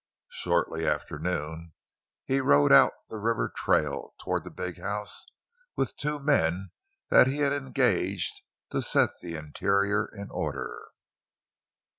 Shortly 0.31 0.87
after 0.87 1.19
noon 1.19 1.73
he 2.25 2.41
rode 2.41 2.71
out 2.71 2.93
the 3.09 3.19
river 3.19 3.53
trail 3.55 4.15
toward 4.19 4.43
the 4.43 4.49
big 4.49 4.81
house 4.81 5.27
with 5.75 5.95
two 5.95 6.17
men 6.19 6.71
that 7.11 7.27
he 7.27 7.37
had 7.41 7.53
engaged 7.53 8.41
to 8.71 8.81
set 8.81 9.11
the 9.21 9.35
interior 9.35 10.09
in 10.11 10.31
order. 10.31 10.87